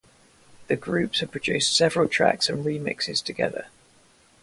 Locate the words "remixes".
2.65-3.23